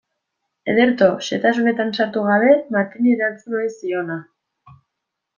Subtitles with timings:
[0.71, 4.17] Ederto, xehetasunetan sartu gabe, Martini erantzun ohi ziona.